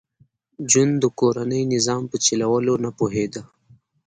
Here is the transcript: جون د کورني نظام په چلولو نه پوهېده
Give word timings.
جون 0.71 0.89
د 1.01 1.03
کورني 1.19 1.61
نظام 1.73 2.03
په 2.11 2.17
چلولو 2.25 2.73
نه 2.83 2.89
پوهېده 2.97 3.41